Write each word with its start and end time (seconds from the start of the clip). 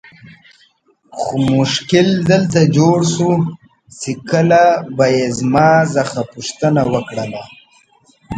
خو 1.19 1.35
مشکل 1.57 2.07
دلته 2.31 2.59
جوړ 2.77 2.97
سو 3.15 3.29
چې 4.01 4.11
کله 4.29 4.61
به 4.97 5.05
یې 5.15 5.25
زما 5.39 5.69
څخه 5.95 6.19
پوښتنه 6.33 6.81
وکړل. 6.93 7.31